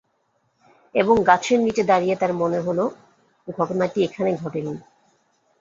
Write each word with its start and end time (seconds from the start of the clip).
এবং 0.95 1.15
গাছের 1.23 1.59
নিচে 1.59 1.83
দাঁড়িয়ে 1.83 2.15
তাঁর 2.15 2.31
মনে 2.33 2.59
হলো, 2.59 2.83
ঘটনাটি 3.47 3.97
এখানে 4.03 4.29
ঘটে 4.41 4.61
নি। 4.61 4.73